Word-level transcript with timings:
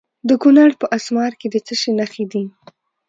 د 0.27 0.29
کونړ 0.41 0.69
په 0.81 0.85
اسمار 0.97 1.31
کې 1.39 1.47
د 1.53 1.55
څه 1.67 1.73
شي 1.81 1.91
نښې 1.99 2.25
دي؟ 2.31 2.43